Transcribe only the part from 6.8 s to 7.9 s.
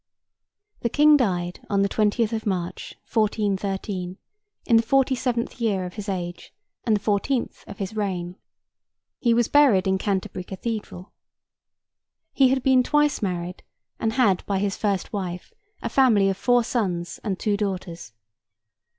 and the fourteenth of